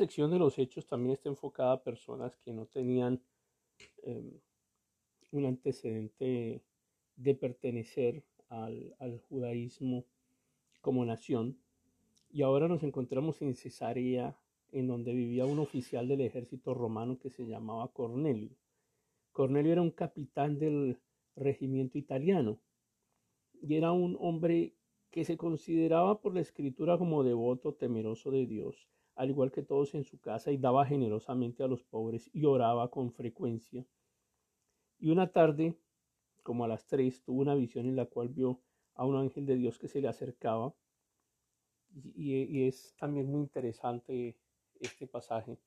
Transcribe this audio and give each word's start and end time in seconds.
sección 0.00 0.30
de 0.30 0.38
los 0.38 0.58
hechos 0.58 0.86
también 0.86 1.12
está 1.12 1.28
enfocada 1.28 1.72
a 1.72 1.82
personas 1.82 2.34
que 2.38 2.54
no 2.54 2.64
tenían 2.64 3.20
em, 4.02 4.32
un 5.30 5.44
antecedente 5.44 6.62
de 7.16 7.34
pertenecer 7.34 8.24
al, 8.48 9.20
judaísmo 9.28 10.06
como 10.80 11.04
nación. 11.04 11.58
Y 12.32 12.40
ahora 12.40 12.66
nos 12.66 12.82
encontramos 12.82 13.42
en 13.42 13.54
Cesarea, 13.54 14.38
en 14.72 14.86
donde 14.86 15.12
vivía 15.12 15.44
un 15.44 15.58
oficial 15.58 16.08
del 16.08 16.22
ejército 16.22 16.72
romano 16.72 17.18
que 17.18 17.28
se 17.28 17.46
llamaba 17.46 17.92
Cornelio. 17.92 18.56
Cornelio 19.32 19.72
era 19.72 19.82
un 19.82 19.90
capitán 19.90 20.58
del 20.58 20.98
regimiento 21.36 21.98
italiano 21.98 22.58
y 23.60 23.74
era 23.74 23.92
un 23.92 24.16
hombre 24.18 24.72
que 25.10 25.26
se 25.26 25.36
consideraba 25.36 26.22
por 26.22 26.32
la 26.32 26.40
escritura 26.40 26.96
como 26.96 27.22
devoto, 27.22 27.74
temeroso 27.74 28.30
de 28.30 28.46
Dios, 28.46 28.88
al 29.20 29.28
igual 29.28 29.52
que 29.52 29.62
todos 29.62 29.94
en 29.94 30.04
su 30.04 30.18
casa, 30.18 30.50
y 30.50 30.56
daba 30.56 30.86
generosamente 30.86 31.62
a 31.62 31.66
los 31.66 31.84
pobres 31.84 32.30
y 32.32 32.46
oraba 32.46 32.90
con 32.90 33.12
frecuencia. 33.12 33.84
Y 34.98 35.10
una 35.10 35.30
tarde, 35.30 35.76
como 36.42 36.64
a 36.64 36.68
las 36.68 36.86
tres, 36.86 37.22
tuvo 37.22 37.42
una 37.42 37.54
visión 37.54 37.84
en 37.84 37.96
la 37.96 38.06
cual 38.06 38.30
vio 38.30 38.62
a 38.94 39.04
un 39.04 39.16
ángel 39.16 39.44
de 39.44 39.56
Dios 39.56 39.78
que 39.78 39.88
se 39.88 40.00
le 40.00 40.08
acercaba. 40.08 40.74
Y, 41.92 42.66
es 42.66 42.94
también 42.96 43.26
muy 43.26 43.42
interesante 43.42 44.38
este 44.80 45.06
pasaje. 45.06 45.58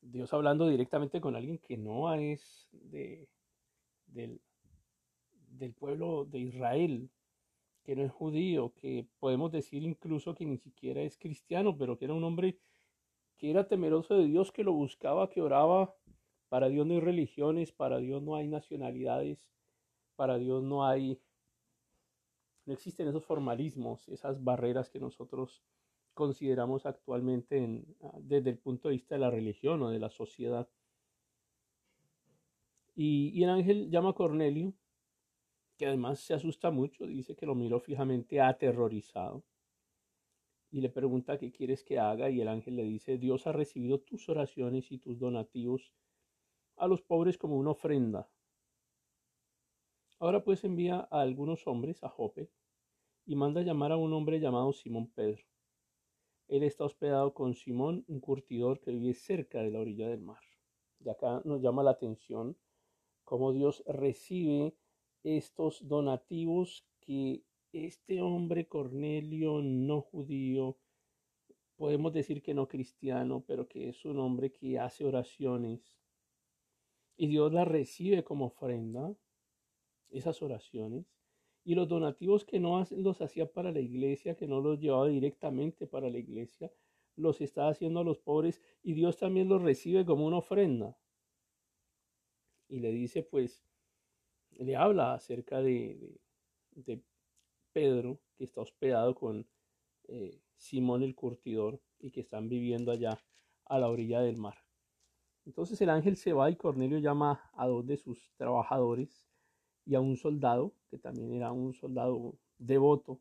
Dios 0.00 0.32
hablando 0.32 0.66
directamente 0.66 1.20
con 1.20 1.36
alguien 1.36 1.58
que 1.58 1.76
no 1.76 2.14
es 2.14 2.70
de, 2.72 3.28
del, 4.06 4.40
del 5.50 5.74
pueblo 5.74 6.24
de 6.24 6.38
Israel, 6.38 7.10
que 7.84 7.94
no 7.94 8.02
es 8.02 8.10
judío, 8.10 8.72
que 8.74 9.06
podemos 9.20 9.52
decir 9.52 9.82
incluso 9.82 10.34
que 10.34 10.46
ni 10.46 10.56
siquiera 10.56 11.02
es 11.02 11.18
cristiano, 11.18 11.76
pero 11.76 11.98
que 11.98 12.06
era 12.06 12.14
un 12.14 12.24
hombre 12.24 12.58
que 13.36 13.50
era 13.50 13.68
temeroso 13.68 14.14
de 14.14 14.24
Dios, 14.24 14.50
que 14.50 14.64
lo 14.64 14.72
buscaba, 14.72 15.28
que 15.28 15.42
oraba. 15.42 15.94
Para 16.48 16.68
Dios 16.68 16.86
no 16.86 16.94
hay 16.94 17.00
religiones, 17.00 17.72
para 17.72 17.98
Dios 17.98 18.22
no 18.22 18.36
hay 18.36 18.48
nacionalidades, 18.48 19.50
para 20.16 20.38
Dios 20.38 20.62
no 20.62 20.86
hay, 20.86 21.20
no 22.64 22.72
existen 22.72 23.08
esos 23.08 23.24
formalismos, 23.24 24.08
esas 24.08 24.42
barreras 24.42 24.88
que 24.88 25.00
nosotros 25.00 25.62
consideramos 26.14 26.86
actualmente 26.86 27.58
en, 27.58 27.96
desde 28.20 28.50
el 28.50 28.58
punto 28.58 28.88
de 28.88 28.94
vista 28.94 29.16
de 29.16 29.20
la 29.20 29.30
religión 29.30 29.82
o 29.82 29.90
de 29.90 29.98
la 29.98 30.10
sociedad. 30.10 30.68
Y, 32.94 33.30
y 33.34 33.42
el 33.42 33.50
ángel 33.50 33.90
llama 33.90 34.10
a 34.10 34.14
Cornelio 34.14 34.72
que 35.76 35.86
además 35.86 36.20
se 36.20 36.34
asusta 36.34 36.70
mucho, 36.70 37.06
dice 37.06 37.34
que 37.34 37.46
lo 37.46 37.54
miró 37.54 37.80
fijamente 37.80 38.40
aterrorizado 38.40 39.44
y 40.70 40.80
le 40.80 40.88
pregunta 40.88 41.38
qué 41.38 41.52
quieres 41.52 41.84
que 41.84 42.00
haga 42.00 42.30
y 42.30 42.40
el 42.40 42.48
ángel 42.48 42.74
le 42.74 42.82
dice, 42.82 43.16
Dios 43.16 43.46
ha 43.46 43.52
recibido 43.52 44.00
tus 44.00 44.28
oraciones 44.28 44.90
y 44.90 44.98
tus 44.98 45.20
donativos 45.20 45.94
a 46.76 46.88
los 46.88 47.00
pobres 47.00 47.38
como 47.38 47.56
una 47.56 47.70
ofrenda. 47.70 48.28
Ahora 50.18 50.42
pues 50.42 50.64
envía 50.64 51.06
a 51.10 51.20
algunos 51.20 51.66
hombres 51.68 52.02
a 52.02 52.08
Jope 52.08 52.50
y 53.24 53.36
manda 53.36 53.62
llamar 53.62 53.92
a 53.92 53.96
un 53.96 54.12
hombre 54.12 54.40
llamado 54.40 54.72
Simón 54.72 55.12
Pedro. 55.12 55.44
Él 56.48 56.62
está 56.62 56.84
hospedado 56.84 57.34
con 57.34 57.54
Simón, 57.54 58.04
un 58.08 58.20
curtidor 58.20 58.80
que 58.80 58.90
vive 58.90 59.14
cerca 59.14 59.62
de 59.62 59.70
la 59.70 59.80
orilla 59.80 60.08
del 60.08 60.20
mar. 60.20 60.42
Y 60.98 61.08
acá 61.08 61.40
nos 61.44 61.62
llama 61.62 61.82
la 61.82 61.92
atención 61.92 62.56
cómo 63.22 63.52
Dios 63.52 63.82
recibe 63.86 64.74
estos 65.24 65.88
donativos 65.88 66.86
que 67.00 67.42
este 67.72 68.20
hombre 68.20 68.68
Cornelio 68.68 69.60
no 69.62 70.00
judío, 70.00 70.78
podemos 71.76 72.12
decir 72.12 72.42
que 72.42 72.54
no 72.54 72.68
cristiano, 72.68 73.42
pero 73.46 73.66
que 73.66 73.88
es 73.88 74.04
un 74.04 74.20
hombre 74.20 74.52
que 74.52 74.78
hace 74.78 75.04
oraciones 75.04 75.98
y 77.16 77.26
Dios 77.26 77.52
las 77.52 77.66
recibe 77.66 78.24
como 78.24 78.46
ofrenda, 78.46 79.14
esas 80.10 80.42
oraciones, 80.42 81.06
y 81.64 81.74
los 81.74 81.88
donativos 81.88 82.44
que 82.44 82.60
no 82.60 82.84
los 82.90 83.22
hacía 83.22 83.50
para 83.50 83.72
la 83.72 83.80
iglesia, 83.80 84.36
que 84.36 84.46
no 84.46 84.60
los 84.60 84.78
llevaba 84.78 85.08
directamente 85.08 85.86
para 85.86 86.10
la 86.10 86.18
iglesia, 86.18 86.70
los 87.16 87.40
está 87.40 87.68
haciendo 87.68 88.00
a 88.00 88.04
los 88.04 88.18
pobres 88.18 88.60
y 88.82 88.92
Dios 88.92 89.16
también 89.16 89.48
los 89.48 89.62
recibe 89.62 90.04
como 90.04 90.26
una 90.26 90.38
ofrenda. 90.38 90.96
Y 92.68 92.80
le 92.80 92.90
dice 92.90 93.22
pues, 93.22 93.64
le 94.58 94.76
habla 94.76 95.14
acerca 95.14 95.60
de, 95.60 96.18
Pedro, 97.72 98.20
que 98.36 98.44
está 98.44 98.60
hospedado 98.60 99.14
con 99.14 99.46
eh, 100.08 100.40
Simón 100.56 101.02
el 101.02 101.14
curtidor 101.14 101.80
y 101.98 102.10
que 102.10 102.20
están 102.20 102.48
viviendo 102.48 102.92
allá 102.92 103.18
a 103.66 103.78
la 103.78 103.88
orilla 103.88 104.20
del 104.20 104.36
mar. 104.36 104.58
Entonces 105.46 105.80
el 105.80 105.90
ángel 105.90 106.16
se 106.16 106.32
va 106.32 106.50
y 106.50 106.56
Cornelio 106.56 106.98
llama 106.98 107.50
a 107.54 107.66
dos 107.66 107.86
de 107.86 107.96
sus 107.96 108.32
trabajadores 108.36 109.26
y 109.84 109.94
a 109.94 110.00
un 110.00 110.16
soldado, 110.16 110.72
que 110.90 110.98
también 110.98 111.34
era 111.34 111.52
un 111.52 111.74
soldado 111.74 112.38
devoto, 112.58 113.20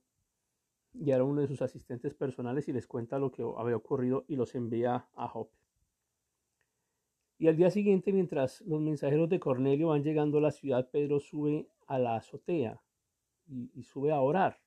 y 0.94 1.12
era 1.12 1.24
uno 1.24 1.42
de 1.42 1.48
sus 1.48 1.62
asistentes 1.62 2.14
personales 2.14 2.68
y 2.68 2.74
les 2.74 2.88
cuenta 2.88 3.20
lo 3.20 3.32
que 3.32 3.44
había 3.58 3.76
ocurrido 3.76 4.26
y 4.28 4.36
los 4.36 4.56
envía 4.56 5.08
a 5.16 5.28
Jope. 5.28 5.63
Y 7.44 7.50
al 7.50 7.58
día 7.58 7.70
siguiente, 7.70 8.14
mientras 8.14 8.62
los 8.62 8.80
mensajeros 8.80 9.28
de 9.28 9.38
Cornelio 9.38 9.90
van 9.90 10.02
llegando 10.02 10.38
a 10.38 10.42
la 10.42 10.52
ciudad, 10.52 10.90
Pedro 10.90 11.20
sube 11.20 11.68
a 11.88 12.00
la 12.00 12.16
azotea 12.16 12.82
y, 13.46 13.84
sube 13.84 14.14
a 14.14 14.22
orar. 14.22 14.62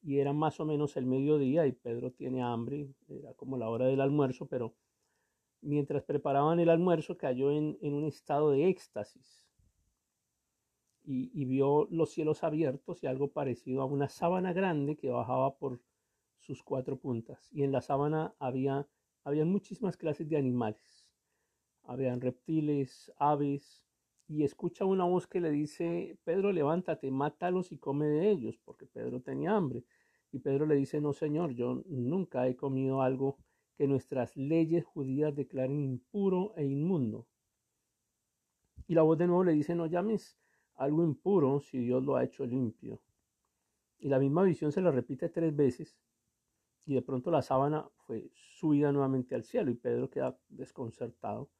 Y 0.00 0.18
era 0.18 0.32
más 0.32 0.58
o 0.58 0.64
menos 0.64 0.96
el 0.96 1.04
mediodía 1.04 1.66
y 1.66 1.72
Pedro 1.72 2.12
tiene 2.12 2.42
hambre, 2.42 2.88
era 3.06 3.34
como 3.34 3.58
la 3.58 3.68
hora 3.68 3.84
del 3.84 4.00
almuerzo, 4.00 4.46
pero 4.46 4.74
mientras 5.60 6.04
preparaban 6.04 6.58
el 6.58 6.70
almuerzo 6.70 7.18
cayó 7.18 7.50
en, 7.50 7.76
un 7.82 8.04
estado 8.06 8.50
de 8.50 8.66
éxtasis 8.66 9.46
y, 11.04 11.44
vio 11.44 11.86
los 11.90 12.12
cielos 12.12 12.42
abiertos 12.44 13.02
y 13.02 13.08
algo 13.08 13.28
parecido 13.28 13.82
a 13.82 13.84
una 13.84 14.08
sábana 14.08 14.54
grande 14.54 14.96
que 14.96 15.10
bajaba 15.10 15.58
por 15.58 15.82
sus 16.38 16.62
cuatro 16.62 16.96
puntas. 16.96 17.52
Y 17.52 17.62
en 17.62 17.72
la 17.72 17.82
sábana 17.82 18.34
había, 18.38 18.88
había 19.22 19.44
muchísimas 19.44 19.98
clases 19.98 20.26
de 20.30 20.38
animales 20.38 20.95
habían 21.86 22.20
reptiles, 22.20 23.12
aves, 23.18 23.86
y 24.28 24.42
escucha 24.42 24.84
una 24.84 25.04
voz 25.04 25.26
que 25.26 25.40
le 25.40 25.50
dice, 25.50 26.18
Pedro, 26.24 26.52
levántate, 26.52 27.10
mátalos 27.10 27.70
y 27.70 27.78
come 27.78 28.06
de 28.06 28.30
ellos, 28.30 28.58
porque 28.64 28.86
Pedro 28.86 29.20
tenía 29.20 29.54
hambre. 29.54 29.84
Y 30.32 30.40
Pedro 30.40 30.66
le 30.66 30.74
dice, 30.74 31.00
no, 31.00 31.12
Señor, 31.12 31.52
yo 31.52 31.82
nunca 31.86 32.48
he 32.48 32.56
comido 32.56 33.02
algo 33.02 33.38
que 33.76 33.86
nuestras 33.86 34.36
leyes 34.36 34.84
judías 34.84 35.34
declaren 35.34 35.80
impuro 35.80 36.54
e 36.56 36.64
inmundo. 36.64 37.26
Y 38.88 38.94
la 38.94 39.02
voz 39.02 39.18
de 39.18 39.26
nuevo 39.26 39.44
le 39.44 39.52
dice, 39.52 39.74
no 39.74 39.86
llames 39.86 40.36
algo 40.74 41.04
impuro 41.04 41.60
si 41.60 41.78
Dios 41.78 42.04
lo 42.04 42.16
ha 42.16 42.24
hecho 42.24 42.44
limpio. 42.46 43.00
Y 43.98 44.08
la 44.08 44.18
misma 44.18 44.42
visión 44.42 44.72
se 44.72 44.80
la 44.80 44.90
repite 44.90 45.28
tres 45.28 45.54
veces. 45.54 45.96
Y 46.84 46.94
de 46.94 47.02
pronto 47.02 47.30
la 47.30 47.42
sábana 47.42 47.88
fue 48.06 48.30
subida 48.34 48.92
nuevamente 48.92 49.34
al 49.34 49.44
cielo 49.44 49.70
y 49.70 49.74
Pedro 49.74 50.10
queda 50.10 50.38
desconcertado 50.48 51.50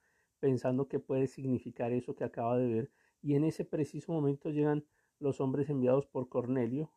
pensando 0.41 0.89
qué 0.89 0.99
puede 0.99 1.27
significar 1.27 1.93
eso 1.93 2.15
que 2.15 2.25
acaba 2.25 2.57
de 2.57 2.67
ver. 2.67 2.91
Y 3.23 3.35
en 3.35 3.45
ese 3.45 3.65
preciso 3.65 4.13
momento 4.13 4.51
llegan 4.51 4.85
los 5.19 5.41
hombres 5.41 5.71
enviados 5.71 6.07
por 6.07 6.29
Cornelio, 6.29 6.91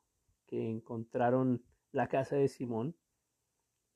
que 0.45 0.69
encontraron 0.69 1.63
la 1.91 2.07
casa 2.07 2.36
de 2.36 2.47
Simón, 2.47 2.95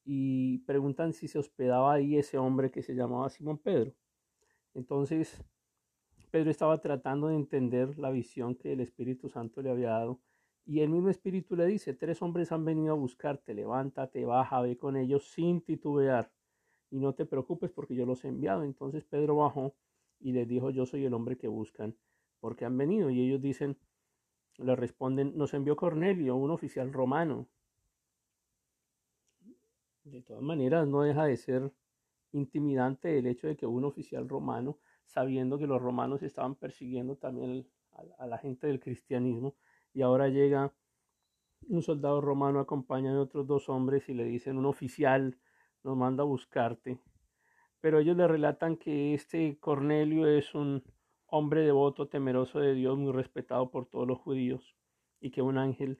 y 0.05 0.59
preguntan 0.59 1.13
si 1.13 1.27
se 1.27 1.39
hospedaba 1.39 1.93
ahí 1.93 2.17
ese 2.17 2.37
hombre 2.37 2.71
que 2.71 2.81
se 2.81 2.95
llamaba 2.95 3.29
Simón 3.29 3.57
Pedro. 3.57 3.93
Entonces, 4.73 5.43
Pedro 6.31 6.49
estaba 6.49 6.81
tratando 6.81 7.27
de 7.27 7.35
entender 7.35 7.97
la 7.99 8.09
visión 8.09 8.55
que 8.55 8.73
el 8.73 8.81
Espíritu 8.81 9.29
Santo 9.29 9.61
le 9.61 9.69
había 9.69 9.91
dado. 9.91 10.19
Y 10.65 10.79
el 10.79 10.89
mismo 10.89 11.09
Espíritu 11.09 11.55
le 11.55 11.67
dice, 11.67 11.93
tres 11.93 12.21
hombres 12.21 12.51
han 12.51 12.65
venido 12.65 12.93
a 12.93 12.97
buscarte, 12.97 13.53
levántate, 13.53 14.25
baja, 14.25 14.61
ve 14.61 14.75
con 14.75 14.97
ellos 14.97 15.25
sin 15.25 15.61
titubear 15.61 16.31
y 16.93 16.99
no 16.99 17.13
te 17.13 17.25
preocupes 17.25 17.71
porque 17.71 17.95
yo 17.95 18.05
los 18.05 18.23
he 18.23 18.27
enviado. 18.27 18.63
Entonces 18.63 19.03
Pedro 19.03 19.37
bajó 19.37 19.73
y 20.19 20.31
les 20.31 20.47
dijo, 20.47 20.69
yo 20.69 20.85
soy 20.85 21.03
el 21.05 21.15
hombre 21.15 21.37
que 21.37 21.47
buscan 21.47 21.97
porque 22.39 22.65
han 22.65 22.77
venido. 22.77 23.09
Y 23.09 23.19
ellos 23.19 23.41
dicen, 23.41 23.79
le 24.59 24.75
responden, 24.75 25.35
nos 25.35 25.55
envió 25.55 25.75
Cornelio, 25.75 26.35
un 26.35 26.51
oficial 26.51 26.93
romano. 26.93 27.47
De 30.03 30.21
todas 30.21 30.43
maneras, 30.43 30.87
no 30.87 31.01
deja 31.01 31.25
de 31.25 31.35
ser 31.35 31.73
intimidante 32.31 33.17
el 33.17 33.25
hecho 33.25 33.47
de 33.47 33.55
que 33.55 33.65
un 33.65 33.85
oficial 33.85 34.29
romano, 34.29 34.77
sabiendo 35.07 35.57
que 35.57 35.65
los 35.65 35.81
romanos 35.81 36.21
estaban 36.21 36.53
persiguiendo 36.53 37.15
también 37.15 37.67
a 38.19 38.27
la 38.27 38.37
gente 38.37 38.67
del 38.67 38.79
cristianismo, 38.79 39.55
y 39.93 40.03
ahora 40.03 40.27
llega 40.27 40.71
un 41.69 41.81
soldado 41.81 42.21
romano 42.21 42.59
acompañado 42.59 43.15
de 43.15 43.23
otros 43.23 43.47
dos 43.47 43.69
hombres 43.69 44.09
y 44.09 44.13
le 44.13 44.25
dicen 44.25 44.57
un 44.57 44.65
oficial 44.65 45.39
nos 45.83 45.97
manda 45.97 46.23
a 46.23 46.25
buscarte. 46.25 46.99
Pero 47.81 47.99
ellos 47.99 48.15
le 48.15 48.27
relatan 48.27 48.77
que 48.77 49.13
este 49.13 49.57
Cornelio 49.59 50.27
es 50.27 50.55
un 50.55 50.83
hombre 51.27 51.61
devoto, 51.61 52.07
temeroso 52.07 52.59
de 52.59 52.73
Dios, 52.73 52.97
muy 52.97 53.11
respetado 53.11 53.69
por 53.71 53.87
todos 53.87 54.07
los 54.07 54.19
judíos, 54.19 54.75
y 55.19 55.31
que 55.31 55.41
un 55.41 55.57
ángel 55.57 55.99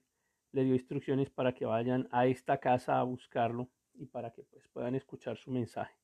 le 0.51 0.63
dio 0.63 0.75
instrucciones 0.75 1.30
para 1.30 1.53
que 1.53 1.65
vayan 1.65 2.07
a 2.12 2.27
esta 2.27 2.59
casa 2.59 3.00
a 3.00 3.03
buscarlo 3.03 3.69
y 3.95 4.06
para 4.06 4.31
que 4.31 4.44
pues, 4.44 4.68
puedan 4.69 4.95
escuchar 4.95 5.38
su 5.38 5.51
mensaje. 5.51 5.95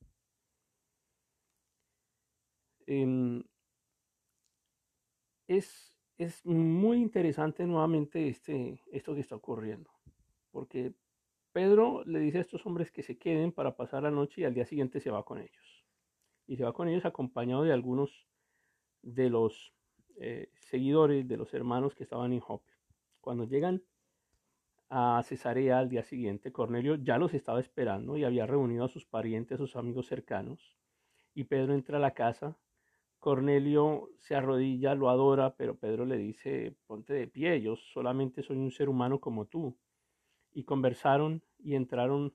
Em, 2.86 3.44
es, 5.46 5.94
es 6.18 6.44
muy 6.44 6.98
interesante 6.98 7.64
nuevamente 7.64 8.28
este, 8.28 8.82
esto 8.90 9.14
que 9.14 9.20
está 9.20 9.36
ocurriendo, 9.36 9.90
porque 10.50 10.92
Pedro 11.52 12.04
le 12.04 12.20
dice 12.20 12.38
a 12.38 12.42
estos 12.42 12.64
hombres 12.64 12.92
que 12.92 13.02
se 13.02 13.18
queden 13.18 13.52
para 13.52 13.76
pasar 13.76 14.04
la 14.04 14.10
noche 14.10 14.42
y 14.42 14.44
al 14.44 14.54
día 14.54 14.66
siguiente 14.66 15.00
se 15.00 15.10
va 15.10 15.24
con 15.24 15.38
ellos. 15.38 15.84
Y 16.46 16.56
se 16.56 16.64
va 16.64 16.72
con 16.72 16.88
ellos 16.88 17.04
acompañado 17.04 17.64
de 17.64 17.72
algunos 17.72 18.26
de 19.02 19.30
los 19.30 19.72
eh, 20.16 20.50
seguidores, 20.60 21.26
de 21.26 21.36
los 21.36 21.52
hermanos 21.54 21.94
que 21.94 22.04
estaban 22.04 22.32
en 22.32 22.40
Jope. 22.40 22.72
Cuando 23.20 23.44
llegan 23.44 23.82
a 24.88 25.22
Cesarea 25.24 25.78
al 25.78 25.88
día 25.88 26.04
siguiente, 26.04 26.52
Cornelio 26.52 26.96
ya 26.96 27.18
los 27.18 27.34
estaba 27.34 27.60
esperando 27.60 28.16
y 28.16 28.24
había 28.24 28.46
reunido 28.46 28.84
a 28.84 28.88
sus 28.88 29.04
parientes, 29.04 29.54
a 29.54 29.58
sus 29.58 29.76
amigos 29.76 30.06
cercanos. 30.06 30.76
Y 31.34 31.44
Pedro 31.44 31.74
entra 31.74 31.98
a 31.98 32.00
la 32.00 32.14
casa. 32.14 32.56
Cornelio 33.18 34.10
se 34.18 34.34
arrodilla, 34.34 34.94
lo 34.94 35.10
adora, 35.10 35.54
pero 35.54 35.76
Pedro 35.76 36.06
le 36.06 36.16
dice, 36.16 36.74
ponte 36.86 37.12
de 37.12 37.26
pie, 37.26 37.60
yo 37.60 37.76
solamente 37.76 38.42
soy 38.42 38.56
un 38.56 38.70
ser 38.70 38.88
humano 38.88 39.20
como 39.20 39.46
tú. 39.46 39.76
Y 40.52 40.64
conversaron 40.64 41.42
y 41.58 41.74
entraron 41.74 42.34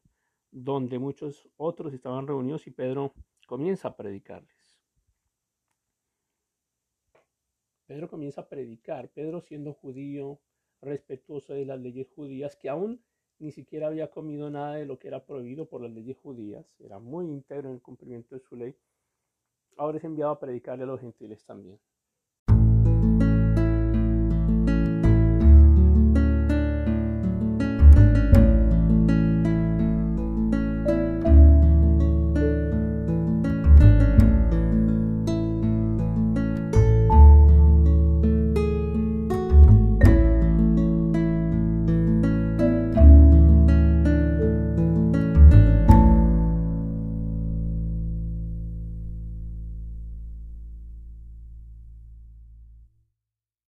donde 0.51 0.99
muchos 0.99 1.49
otros 1.57 1.93
estaban 1.93 2.27
reunidos 2.27 2.65
y 2.67 2.71
Pedro 2.71 3.13
comienza 3.47 3.89
a 3.89 3.95
predicarles. 3.95 4.75
Pedro 7.85 8.09
comienza 8.09 8.41
a 8.41 8.49
predicar, 8.49 9.09
Pedro 9.09 9.41
siendo 9.41 9.73
judío, 9.73 10.39
respetuoso 10.81 11.53
de 11.53 11.65
las 11.65 11.79
leyes 11.79 12.09
judías, 12.09 12.55
que 12.55 12.69
aún 12.69 13.03
ni 13.37 13.51
siquiera 13.51 13.87
había 13.87 14.09
comido 14.09 14.49
nada 14.49 14.75
de 14.75 14.85
lo 14.85 14.97
que 14.97 15.07
era 15.07 15.25
prohibido 15.25 15.67
por 15.67 15.81
las 15.81 15.91
leyes 15.91 16.17
judías, 16.17 16.65
era 16.79 16.99
muy 16.99 17.25
íntegro 17.25 17.69
en 17.69 17.75
el 17.75 17.81
cumplimiento 17.81 18.33
de 18.33 18.41
su 18.41 18.55
ley, 18.55 18.75
ahora 19.77 19.97
es 19.97 20.03
enviado 20.03 20.31
a 20.31 20.39
predicarle 20.39 20.83
a 20.83 20.87
los 20.87 21.01
gentiles 21.01 21.43
también. 21.45 21.79